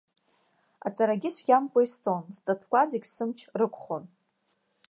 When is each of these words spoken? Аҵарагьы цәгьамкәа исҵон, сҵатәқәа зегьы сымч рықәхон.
Аҵарагьы 0.87 1.29
цәгьамкәа 1.35 1.81
исҵон, 1.85 2.23
сҵатәқәа 2.35 2.81
зегьы 2.91 3.09
сымч 3.13 3.39
рықәхон. 3.59 4.03